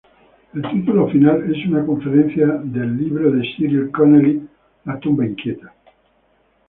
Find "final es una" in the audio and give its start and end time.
1.11-1.83